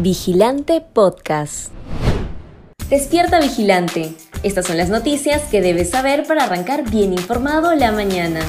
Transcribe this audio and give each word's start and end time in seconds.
Vigilante 0.00 0.80
Podcast. 0.80 1.72
Despierta 2.90 3.38
Vigilante. 3.38 4.12
Estas 4.42 4.66
son 4.66 4.76
las 4.76 4.90
noticias 4.90 5.42
que 5.50 5.60
debes 5.60 5.90
saber 5.90 6.26
para 6.26 6.44
arrancar 6.44 6.90
bien 6.90 7.12
informado 7.12 7.72
la 7.76 7.92
mañana. 7.92 8.40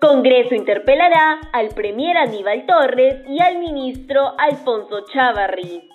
Congreso 0.00 0.54
interpelará 0.54 1.40
al 1.52 1.70
Premier 1.70 2.16
Aníbal 2.16 2.64
Torres 2.64 3.24
y 3.28 3.40
al 3.40 3.58
ministro 3.58 4.38
Alfonso 4.38 5.04
Chávarri. 5.12 5.88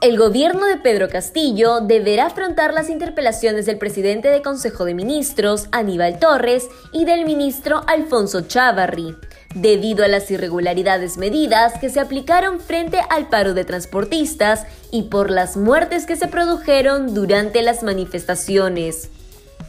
El 0.00 0.18
gobierno 0.18 0.66
de 0.66 0.78
Pedro 0.78 1.08
Castillo 1.08 1.80
deberá 1.80 2.26
afrontar 2.26 2.72
las 2.72 2.88
interpelaciones 2.88 3.66
del 3.66 3.78
presidente 3.78 4.28
de 4.30 4.42
Consejo 4.42 4.84
de 4.84 4.94
Ministros, 4.94 5.68
Aníbal 5.70 6.18
Torres, 6.18 6.68
y 6.92 7.04
del 7.04 7.24
ministro 7.24 7.82
Alfonso 7.86 8.40
Chávarri, 8.40 9.14
debido 9.54 10.04
a 10.04 10.08
las 10.08 10.30
irregularidades 10.30 11.16
medidas 11.18 11.78
que 11.78 11.90
se 11.90 12.00
aplicaron 12.00 12.60
frente 12.60 12.98
al 13.10 13.28
paro 13.28 13.54
de 13.54 13.64
transportistas 13.64 14.66
y 14.90 15.04
por 15.04 15.30
las 15.30 15.56
muertes 15.56 16.06
que 16.06 16.16
se 16.16 16.28
produjeron 16.28 17.14
durante 17.14 17.62
las 17.62 17.82
manifestaciones. 17.82 19.10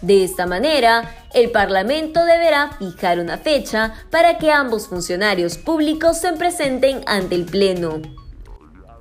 De 0.01 0.23
esta 0.23 0.45
manera, 0.45 1.15
el 1.33 1.51
Parlamento 1.51 2.25
deberá 2.25 2.71
fijar 2.77 3.19
una 3.19 3.38
fecha 3.38 3.93
para 4.09 4.38
que 4.38 4.51
ambos 4.51 4.88
funcionarios 4.88 5.57
públicos 5.57 6.17
se 6.17 6.33
presenten 6.33 7.02
ante 7.05 7.35
el 7.35 7.45
Pleno. 7.45 8.02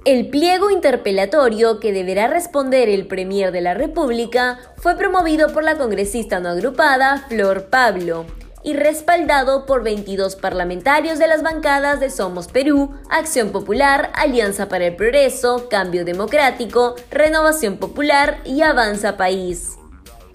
El 0.05 0.29
pliego 0.29 0.71
interpelatorio 0.71 1.79
que 1.79 1.93
deberá 1.93 2.27
responder 2.27 2.89
el 2.89 3.07
Premier 3.07 3.53
de 3.53 3.61
la 3.61 3.75
República 3.75 4.59
fue 4.77 4.97
promovido 4.97 5.53
por 5.53 5.63
la 5.65 5.77
congresista 5.77 6.41
no 6.41 6.51
agrupada 6.51 7.25
Flor 7.29 7.67
Pablo 7.67 8.27
y 8.65 8.75
respaldado 8.75 9.67
por 9.67 9.83
22 9.83 10.37
parlamentarios 10.37 11.19
de 11.19 11.27
las 11.27 11.43
bancadas 11.43 12.01
de 12.01 12.11
Somos 12.11 12.49
Perú, 12.49 12.91
Acción 13.11 13.51
Popular, 13.51 14.13
Alianza 14.15 14.69
para 14.69 14.87
el 14.87 14.97
Progreso, 14.97 15.69
Cambio 15.69 16.05
Democrático, 16.05 16.95
Renovación 17.11 17.77
Popular 17.77 18.41
y 18.45 18.63
Avanza 18.63 19.17
País. 19.17 19.79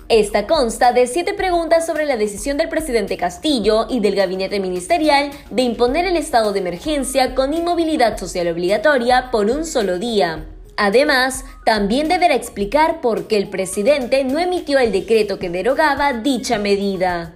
Esta 0.09 0.47
consta 0.47 0.93
de 0.93 1.05
siete 1.05 1.33
preguntas 1.33 1.85
sobre 1.85 2.05
la 2.05 2.15
decisión 2.15 2.55
del 2.55 2.69
presidente 2.69 3.17
Castillo 3.17 3.87
y 3.89 3.99
del 3.99 4.15
gabinete 4.15 4.61
ministerial 4.61 5.31
de 5.49 5.63
imponer 5.63 6.05
el 6.05 6.15
estado 6.15 6.53
de 6.53 6.59
emergencia 6.59 7.35
con 7.35 7.53
inmovilidad 7.53 8.17
social 8.17 8.47
obligatoria 8.47 9.31
por 9.31 9.47
un 9.47 9.65
solo 9.65 9.99
día. 9.99 10.45
Además, 10.77 11.43
también 11.65 12.07
deberá 12.07 12.35
explicar 12.35 13.01
por 13.01 13.27
qué 13.27 13.35
el 13.35 13.49
presidente 13.49 14.23
no 14.23 14.39
emitió 14.39 14.79
el 14.79 14.93
decreto 14.93 15.39
que 15.39 15.49
derogaba 15.49 16.13
dicha 16.13 16.57
medida. 16.57 17.33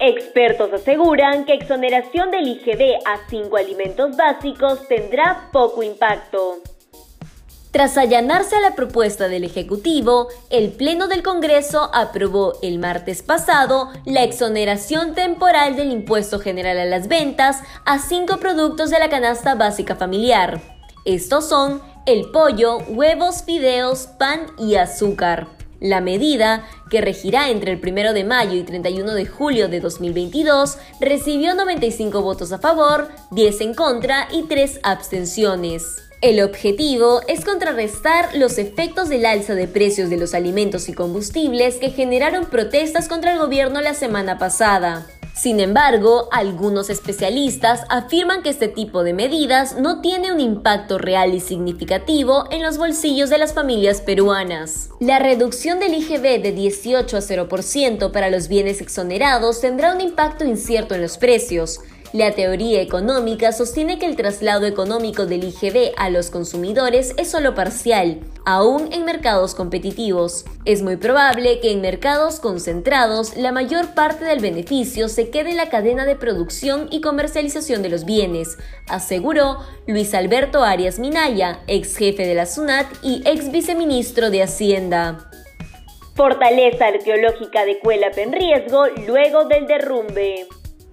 Expertos 0.00 0.72
aseguran 0.72 1.44
que 1.44 1.54
exoneración 1.54 2.30
del 2.30 2.46
IGB 2.46 3.00
a 3.04 3.28
cinco 3.28 3.56
alimentos 3.56 4.16
básicos 4.16 4.86
tendrá 4.86 5.48
poco 5.52 5.82
impacto. 5.82 6.58
Tras 7.72 7.98
allanarse 7.98 8.54
a 8.54 8.60
la 8.60 8.76
propuesta 8.76 9.26
del 9.26 9.42
Ejecutivo, 9.42 10.28
el 10.50 10.70
Pleno 10.70 11.08
del 11.08 11.24
Congreso 11.24 11.90
aprobó 11.92 12.54
el 12.62 12.78
martes 12.78 13.22
pasado 13.22 13.90
la 14.06 14.22
exoneración 14.22 15.14
temporal 15.14 15.74
del 15.74 15.90
impuesto 15.90 16.38
general 16.38 16.78
a 16.78 16.84
las 16.84 17.08
ventas 17.08 17.60
a 17.84 17.98
cinco 17.98 18.36
productos 18.38 18.90
de 18.90 19.00
la 19.00 19.10
canasta 19.10 19.56
básica 19.56 19.96
familiar. 19.96 20.60
Estos 21.04 21.48
son 21.48 21.82
el 22.06 22.30
pollo, 22.30 22.78
huevos, 22.88 23.42
fideos, 23.42 24.06
pan 24.18 24.46
y 24.58 24.76
azúcar. 24.76 25.57
La 25.80 26.00
medida, 26.00 26.66
que 26.90 27.00
regirá 27.00 27.50
entre 27.50 27.72
el 27.72 27.80
1 27.80 28.12
de 28.12 28.24
mayo 28.24 28.54
y 28.54 28.64
31 28.64 29.14
de 29.14 29.26
julio 29.26 29.68
de 29.68 29.80
2022, 29.80 30.76
recibió 31.00 31.54
95 31.54 32.20
votos 32.20 32.50
a 32.50 32.58
favor, 32.58 33.08
10 33.30 33.60
en 33.60 33.74
contra 33.74 34.28
y 34.32 34.42
3 34.44 34.80
abstenciones. 34.82 36.07
El 36.20 36.42
objetivo 36.42 37.20
es 37.28 37.44
contrarrestar 37.44 38.34
los 38.34 38.58
efectos 38.58 39.08
del 39.08 39.24
alza 39.24 39.54
de 39.54 39.68
precios 39.68 40.10
de 40.10 40.16
los 40.16 40.34
alimentos 40.34 40.88
y 40.88 40.92
combustibles 40.92 41.76
que 41.76 41.90
generaron 41.90 42.46
protestas 42.46 43.06
contra 43.06 43.34
el 43.34 43.38
gobierno 43.38 43.80
la 43.80 43.94
semana 43.94 44.36
pasada. 44.36 45.06
Sin 45.36 45.60
embargo, 45.60 46.28
algunos 46.32 46.90
especialistas 46.90 47.82
afirman 47.88 48.42
que 48.42 48.48
este 48.48 48.66
tipo 48.66 49.04
de 49.04 49.12
medidas 49.12 49.76
no 49.76 50.00
tiene 50.00 50.32
un 50.32 50.40
impacto 50.40 50.98
real 50.98 51.32
y 51.32 51.38
significativo 51.38 52.46
en 52.50 52.64
los 52.64 52.78
bolsillos 52.78 53.30
de 53.30 53.38
las 53.38 53.54
familias 53.54 54.00
peruanas. 54.00 54.90
La 54.98 55.20
reducción 55.20 55.78
del 55.78 55.94
IGB 55.94 56.42
de 56.42 56.50
18 56.50 57.16
a 57.16 57.20
0% 57.20 58.10
para 58.10 58.30
los 58.30 58.48
bienes 58.48 58.80
exonerados 58.80 59.60
tendrá 59.60 59.94
un 59.94 60.00
impacto 60.00 60.44
incierto 60.44 60.96
en 60.96 61.02
los 61.02 61.16
precios, 61.16 61.78
la 62.12 62.32
teoría 62.32 62.80
económica 62.80 63.52
sostiene 63.52 63.98
que 63.98 64.06
el 64.06 64.16
traslado 64.16 64.64
económico 64.64 65.26
del 65.26 65.44
IGB 65.44 65.92
a 65.98 66.08
los 66.08 66.30
consumidores 66.30 67.14
es 67.18 67.30
solo 67.30 67.54
parcial, 67.54 68.20
aún 68.46 68.92
en 68.92 69.04
mercados 69.04 69.54
competitivos. 69.54 70.46
Es 70.64 70.82
muy 70.82 70.96
probable 70.96 71.60
que 71.60 71.70
en 71.70 71.82
mercados 71.82 72.40
concentrados 72.40 73.36
la 73.36 73.52
mayor 73.52 73.94
parte 73.94 74.24
del 74.24 74.40
beneficio 74.40 75.08
se 75.08 75.28
quede 75.28 75.50
en 75.50 75.58
la 75.58 75.68
cadena 75.68 76.06
de 76.06 76.16
producción 76.16 76.88
y 76.90 77.02
comercialización 77.02 77.82
de 77.82 77.90
los 77.90 78.06
bienes, 78.06 78.56
aseguró 78.88 79.58
Luis 79.86 80.14
Alberto 80.14 80.64
Arias 80.64 80.98
Minaya, 80.98 81.60
ex 81.66 81.96
jefe 81.96 82.26
de 82.26 82.34
la 82.34 82.46
SUNAT 82.46 82.86
y 83.02 83.22
ex 83.26 83.52
viceministro 83.52 84.30
de 84.30 84.42
Hacienda. 84.42 85.30
Fortaleza 86.14 86.86
arqueológica 86.86 87.64
de 87.64 87.78
Cuelap 87.78 88.16
en 88.18 88.32
riesgo 88.32 88.86
luego 89.06 89.44
del 89.44 89.66
derrumbe. 89.66 90.48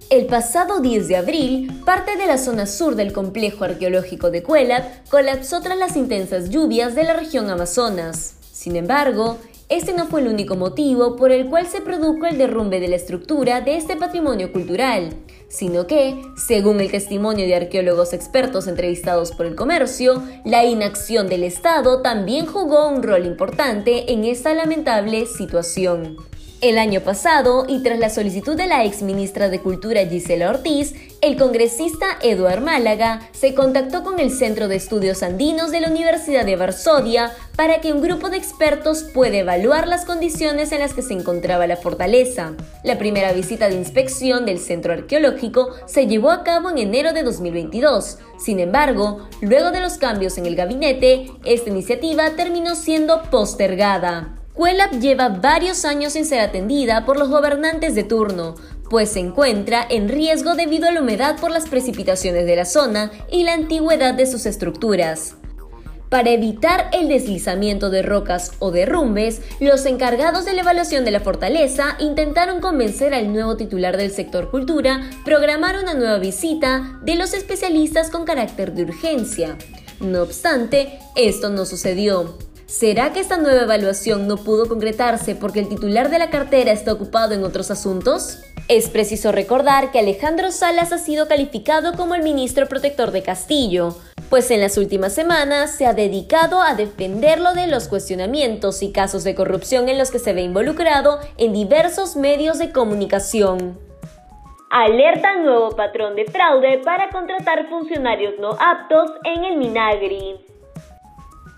El 0.08 0.26
pasado 0.26 0.78
10 0.78 1.08
de 1.08 1.16
abril, 1.16 1.82
parte 1.84 2.16
de 2.16 2.26
la 2.26 2.38
zona 2.38 2.66
sur 2.66 2.94
del 2.94 3.12
complejo 3.12 3.64
arqueológico 3.64 4.30
de 4.30 4.40
Cuelap 4.40 5.08
colapsó 5.08 5.60
tras 5.62 5.76
las 5.76 5.96
intensas 5.96 6.48
lluvias 6.48 6.94
de 6.94 7.02
la 7.02 7.14
región 7.14 7.50
Amazonas. 7.50 8.36
Sin 8.52 8.76
embargo, 8.76 9.38
este 9.68 9.94
no 9.94 10.06
fue 10.06 10.20
el 10.20 10.28
único 10.28 10.54
motivo 10.54 11.16
por 11.16 11.32
el 11.32 11.46
cual 11.46 11.66
se 11.66 11.80
produjo 11.80 12.24
el 12.24 12.38
derrumbe 12.38 12.78
de 12.78 12.86
la 12.86 12.94
estructura 12.94 13.62
de 13.62 13.76
este 13.76 13.96
patrimonio 13.96 14.52
cultural, 14.52 15.10
sino 15.48 15.88
que, 15.88 16.22
según 16.36 16.80
el 16.80 16.92
testimonio 16.92 17.44
de 17.44 17.56
arqueólogos 17.56 18.12
expertos 18.12 18.68
entrevistados 18.68 19.32
por 19.32 19.44
el 19.44 19.56
comercio, 19.56 20.22
la 20.44 20.64
inacción 20.64 21.26
del 21.26 21.42
Estado 21.42 22.00
también 22.00 22.46
jugó 22.46 22.88
un 22.90 23.02
rol 23.02 23.26
importante 23.26 24.12
en 24.12 24.24
esta 24.24 24.54
lamentable 24.54 25.26
situación. 25.26 26.16
El 26.62 26.78
año 26.78 27.02
pasado, 27.02 27.66
y 27.68 27.82
tras 27.82 27.98
la 27.98 28.08
solicitud 28.08 28.56
de 28.56 28.66
la 28.66 28.82
ex 28.82 29.02
ministra 29.02 29.50
de 29.50 29.60
Cultura 29.60 30.06
Gisela 30.06 30.48
Ortiz, 30.48 30.94
el 31.20 31.36
congresista 31.36 32.06
Eduard 32.22 32.62
Málaga 32.62 33.28
se 33.32 33.54
contactó 33.54 34.02
con 34.02 34.20
el 34.20 34.30
Centro 34.30 34.66
de 34.66 34.76
Estudios 34.76 35.22
Andinos 35.22 35.70
de 35.70 35.80
la 35.80 35.90
Universidad 35.90 36.46
de 36.46 36.56
Varsovia 36.56 37.30
para 37.56 37.82
que 37.82 37.92
un 37.92 38.00
grupo 38.00 38.30
de 38.30 38.38
expertos 38.38 39.02
pueda 39.02 39.36
evaluar 39.36 39.86
las 39.86 40.06
condiciones 40.06 40.72
en 40.72 40.80
las 40.80 40.94
que 40.94 41.02
se 41.02 41.12
encontraba 41.12 41.66
la 41.66 41.76
fortaleza. 41.76 42.54
La 42.82 42.96
primera 42.96 43.34
visita 43.34 43.68
de 43.68 43.74
inspección 43.74 44.46
del 44.46 44.58
centro 44.58 44.94
arqueológico 44.94 45.68
se 45.84 46.06
llevó 46.06 46.30
a 46.30 46.42
cabo 46.42 46.70
en 46.70 46.78
enero 46.78 47.12
de 47.12 47.22
2022. 47.22 48.16
Sin 48.38 48.60
embargo, 48.60 49.28
luego 49.42 49.72
de 49.72 49.82
los 49.82 49.98
cambios 49.98 50.38
en 50.38 50.46
el 50.46 50.56
gabinete, 50.56 51.30
esta 51.44 51.68
iniciativa 51.68 52.30
terminó 52.30 52.74
siendo 52.76 53.24
postergada. 53.24 54.36
Cuelap 54.56 54.94
lleva 55.00 55.28
varios 55.28 55.84
años 55.84 56.14
sin 56.14 56.24
ser 56.24 56.40
atendida 56.40 57.04
por 57.04 57.18
los 57.18 57.28
gobernantes 57.28 57.94
de 57.94 58.04
turno, 58.04 58.54
pues 58.88 59.10
se 59.10 59.20
encuentra 59.20 59.86
en 59.88 60.08
riesgo 60.08 60.54
debido 60.54 60.88
a 60.88 60.92
la 60.92 61.02
humedad 61.02 61.38
por 61.38 61.50
las 61.50 61.68
precipitaciones 61.68 62.46
de 62.46 62.56
la 62.56 62.64
zona 62.64 63.10
y 63.30 63.44
la 63.44 63.52
antigüedad 63.52 64.14
de 64.14 64.24
sus 64.24 64.46
estructuras. 64.46 65.34
Para 66.08 66.30
evitar 66.30 66.88
el 66.94 67.08
deslizamiento 67.08 67.90
de 67.90 68.00
rocas 68.00 68.52
o 68.58 68.70
derrumbes, 68.70 69.42
los 69.60 69.84
encargados 69.84 70.46
de 70.46 70.54
la 70.54 70.62
evaluación 70.62 71.04
de 71.04 71.10
la 71.10 71.20
fortaleza 71.20 71.96
intentaron 71.98 72.60
convencer 72.60 73.12
al 73.12 73.34
nuevo 73.34 73.58
titular 73.58 73.98
del 73.98 74.10
sector 74.10 74.50
cultura 74.50 75.02
programar 75.26 75.76
una 75.78 75.92
nueva 75.92 76.16
visita 76.16 76.98
de 77.02 77.16
los 77.16 77.34
especialistas 77.34 78.08
con 78.08 78.24
carácter 78.24 78.72
de 78.72 78.84
urgencia. 78.84 79.58
No 80.00 80.22
obstante, 80.22 80.98
esto 81.14 81.50
no 81.50 81.66
sucedió. 81.66 82.45
¿Será 82.66 83.12
que 83.12 83.20
esta 83.20 83.36
nueva 83.36 83.62
evaluación 83.62 84.26
no 84.26 84.38
pudo 84.38 84.68
concretarse 84.68 85.36
porque 85.36 85.60
el 85.60 85.68
titular 85.68 86.10
de 86.10 86.18
la 86.18 86.30
cartera 86.30 86.72
está 86.72 86.92
ocupado 86.92 87.32
en 87.32 87.44
otros 87.44 87.70
asuntos? 87.70 88.42
Es 88.66 88.90
preciso 88.90 89.30
recordar 89.30 89.92
que 89.92 90.00
Alejandro 90.00 90.50
Salas 90.50 90.92
ha 90.92 90.98
sido 90.98 91.28
calificado 91.28 91.92
como 91.92 92.16
el 92.16 92.24
ministro 92.24 92.66
protector 92.66 93.12
de 93.12 93.22
Castillo, 93.22 93.94
pues 94.30 94.50
en 94.50 94.60
las 94.60 94.78
últimas 94.78 95.12
semanas 95.12 95.76
se 95.76 95.86
ha 95.86 95.94
dedicado 95.94 96.60
a 96.60 96.74
defenderlo 96.74 97.54
de 97.54 97.68
los 97.68 97.86
cuestionamientos 97.86 98.82
y 98.82 98.90
casos 98.90 99.22
de 99.22 99.36
corrupción 99.36 99.88
en 99.88 99.96
los 99.96 100.10
que 100.10 100.18
se 100.18 100.32
ve 100.32 100.42
involucrado 100.42 101.20
en 101.38 101.52
diversos 101.52 102.16
medios 102.16 102.58
de 102.58 102.72
comunicación. 102.72 103.78
Alerta 104.70 105.36
nuevo 105.36 105.70
patrón 105.70 106.16
de 106.16 106.24
fraude 106.24 106.80
para 106.84 107.10
contratar 107.10 107.68
funcionarios 107.68 108.34
no 108.40 108.50
aptos 108.58 109.12
en 109.22 109.44
el 109.44 109.56
Minagri. 109.56 110.55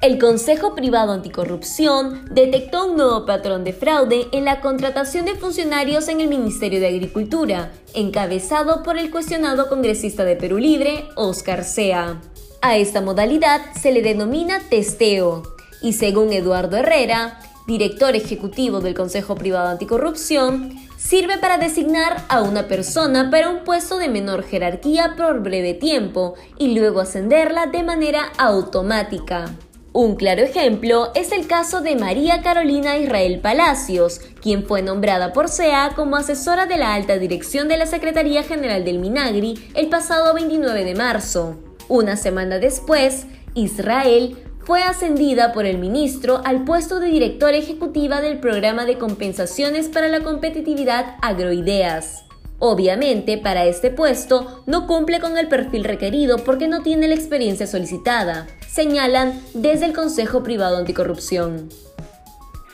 El 0.00 0.20
Consejo 0.20 0.76
Privado 0.76 1.10
Anticorrupción 1.10 2.24
detectó 2.30 2.86
un 2.86 2.96
nuevo 2.96 3.26
patrón 3.26 3.64
de 3.64 3.72
fraude 3.72 4.28
en 4.30 4.44
la 4.44 4.60
contratación 4.60 5.24
de 5.24 5.34
funcionarios 5.34 6.06
en 6.06 6.20
el 6.20 6.28
Ministerio 6.28 6.78
de 6.78 6.86
Agricultura, 6.86 7.72
encabezado 7.94 8.84
por 8.84 8.96
el 8.96 9.10
cuestionado 9.10 9.68
congresista 9.68 10.24
de 10.24 10.36
Perú 10.36 10.58
Libre, 10.58 11.08
Oscar 11.16 11.64
Sea. 11.64 12.20
A 12.62 12.76
esta 12.76 13.00
modalidad 13.00 13.60
se 13.74 13.90
le 13.90 14.02
denomina 14.02 14.60
testeo, 14.70 15.42
y 15.82 15.94
según 15.94 16.32
Eduardo 16.32 16.76
Herrera, 16.76 17.40
director 17.66 18.14
ejecutivo 18.14 18.78
del 18.80 18.94
Consejo 18.94 19.34
Privado 19.34 19.66
Anticorrupción, 19.66 20.78
sirve 20.96 21.38
para 21.38 21.58
designar 21.58 22.24
a 22.28 22.42
una 22.42 22.68
persona 22.68 23.32
para 23.32 23.50
un 23.50 23.64
puesto 23.64 23.98
de 23.98 24.08
menor 24.08 24.44
jerarquía 24.44 25.14
por 25.16 25.42
breve 25.42 25.74
tiempo 25.74 26.34
y 26.56 26.78
luego 26.78 27.00
ascenderla 27.00 27.66
de 27.66 27.82
manera 27.82 28.30
automática. 28.38 29.56
Un 30.00 30.14
claro 30.14 30.42
ejemplo 30.42 31.10
es 31.16 31.32
el 31.32 31.48
caso 31.48 31.80
de 31.80 31.96
María 31.96 32.40
Carolina 32.40 32.96
Israel 32.96 33.40
Palacios, 33.40 34.20
quien 34.40 34.62
fue 34.62 34.80
nombrada 34.80 35.32
por 35.32 35.48
SEA 35.48 35.94
como 35.96 36.14
asesora 36.14 36.66
de 36.66 36.76
la 36.76 36.94
alta 36.94 37.18
dirección 37.18 37.66
de 37.66 37.78
la 37.78 37.84
Secretaría 37.84 38.44
General 38.44 38.84
del 38.84 39.00
Minagri 39.00 39.58
el 39.74 39.88
pasado 39.88 40.32
29 40.34 40.84
de 40.84 40.94
marzo. 40.94 41.56
Una 41.88 42.14
semana 42.14 42.60
después, 42.60 43.26
Israel 43.54 44.36
fue 44.60 44.84
ascendida 44.84 45.52
por 45.52 45.66
el 45.66 45.78
ministro 45.78 46.42
al 46.44 46.62
puesto 46.62 47.00
de 47.00 47.08
directora 47.08 47.56
ejecutiva 47.56 48.20
del 48.20 48.38
Programa 48.38 48.84
de 48.84 48.98
Compensaciones 48.98 49.88
para 49.88 50.06
la 50.06 50.20
Competitividad 50.20 51.16
Agroideas. 51.22 52.22
Obviamente, 52.60 53.36
para 53.36 53.64
este 53.64 53.90
puesto 53.90 54.62
no 54.66 54.86
cumple 54.86 55.18
con 55.18 55.36
el 55.36 55.48
perfil 55.48 55.82
requerido 55.82 56.38
porque 56.44 56.68
no 56.68 56.82
tiene 56.82 57.08
la 57.08 57.16
experiencia 57.16 57.66
solicitada 57.66 58.46
señalan 58.78 59.42
desde 59.54 59.86
el 59.86 59.92
Consejo 59.92 60.44
Privado 60.44 60.76
Anticorrupción. 60.76 61.68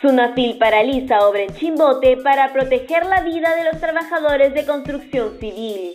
Sunafil 0.02 0.58
paraliza 0.58 1.26
obra 1.26 1.44
en 1.44 1.54
Chimbote 1.54 2.18
para 2.18 2.52
proteger 2.52 3.06
la 3.06 3.22
vida 3.22 3.56
de 3.56 3.64
los 3.64 3.80
trabajadores 3.80 4.52
de 4.52 4.66
construcción 4.66 5.38
civil. 5.40 5.94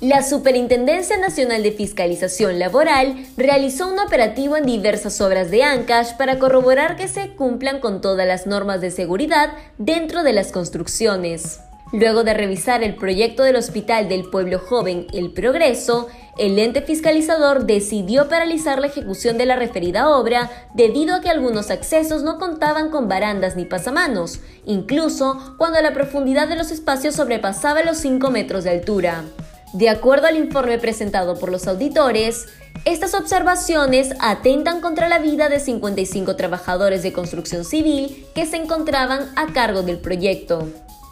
La 0.00 0.22
Superintendencia 0.22 1.16
Nacional 1.16 1.64
de 1.64 1.72
Fiscalización 1.72 2.60
Laboral 2.60 3.26
realizó 3.36 3.92
un 3.92 3.98
operativo 3.98 4.56
en 4.56 4.64
diversas 4.64 5.20
obras 5.20 5.50
de 5.50 5.64
Ancash 5.64 6.16
para 6.16 6.38
corroborar 6.38 6.94
que 6.94 7.08
se 7.08 7.30
cumplan 7.30 7.80
con 7.80 8.00
todas 8.00 8.28
las 8.28 8.46
normas 8.46 8.80
de 8.80 8.92
seguridad 8.92 9.50
dentro 9.76 10.22
de 10.22 10.34
las 10.34 10.52
construcciones. 10.52 11.58
Luego 11.92 12.22
de 12.22 12.34
revisar 12.34 12.84
el 12.84 12.94
proyecto 12.94 13.42
del 13.42 13.56
Hospital 13.56 14.08
del 14.08 14.22
Pueblo 14.22 14.60
Joven 14.60 15.08
El 15.12 15.32
Progreso, 15.32 16.06
el 16.38 16.56
ente 16.60 16.82
fiscalizador 16.82 17.66
decidió 17.66 18.28
paralizar 18.28 18.78
la 18.78 18.86
ejecución 18.86 19.38
de 19.38 19.46
la 19.46 19.56
referida 19.56 20.08
obra 20.08 20.50
debido 20.74 21.16
a 21.16 21.20
que 21.20 21.30
algunos 21.30 21.68
accesos 21.70 22.22
no 22.22 22.38
contaban 22.38 22.90
con 22.90 23.08
barandas 23.08 23.56
ni 23.56 23.64
pasamanos, 23.64 24.38
incluso 24.66 25.56
cuando 25.58 25.82
la 25.82 25.92
profundidad 25.92 26.46
de 26.46 26.54
los 26.54 26.70
espacios 26.70 27.16
sobrepasaba 27.16 27.82
los 27.82 27.98
5 27.98 28.30
metros 28.30 28.62
de 28.62 28.70
altura. 28.70 29.24
De 29.72 29.88
acuerdo 29.88 30.28
al 30.28 30.36
informe 30.36 30.78
presentado 30.78 31.38
por 31.38 31.50
los 31.50 31.66
auditores, 31.66 32.46
estas 32.84 33.14
observaciones 33.14 34.14
atentan 34.20 34.80
contra 34.80 35.08
la 35.08 35.18
vida 35.18 35.48
de 35.48 35.58
55 35.58 36.36
trabajadores 36.36 37.02
de 37.02 37.12
construcción 37.12 37.64
civil 37.64 38.26
que 38.32 38.46
se 38.46 38.56
encontraban 38.56 39.28
a 39.34 39.52
cargo 39.52 39.82
del 39.82 39.98
proyecto. 39.98 40.68